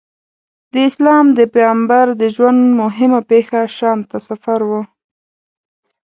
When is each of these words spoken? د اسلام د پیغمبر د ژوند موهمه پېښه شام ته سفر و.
د 0.73 0.75
اسلام 0.89 1.25
د 1.37 1.39
پیغمبر 1.55 2.05
د 2.21 2.23
ژوند 2.35 2.59
موهمه 2.79 3.21
پېښه 3.29 3.59
شام 3.77 3.99
ته 4.09 4.17
سفر 4.27 4.59
و. 4.69 4.71